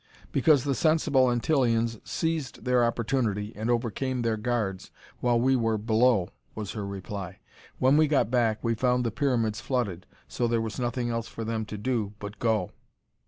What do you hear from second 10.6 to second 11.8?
nothing else for them to